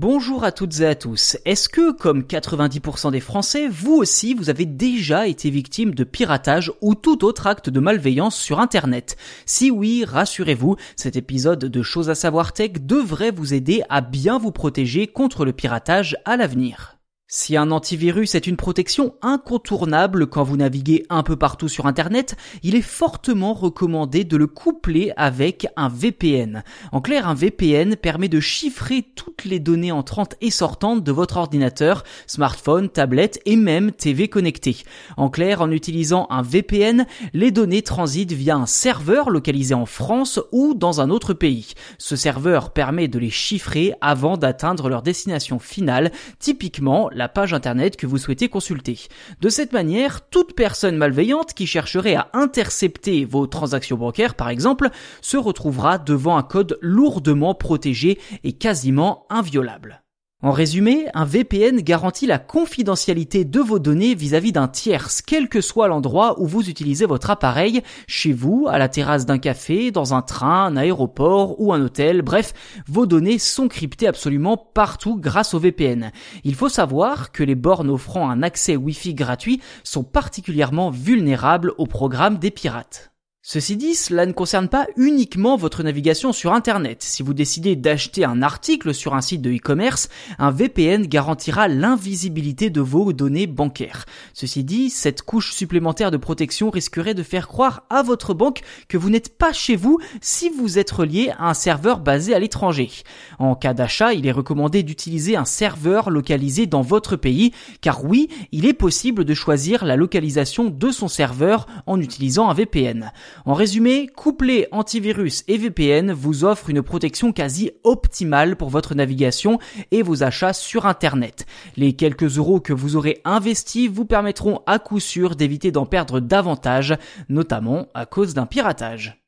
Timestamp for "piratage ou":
6.04-6.94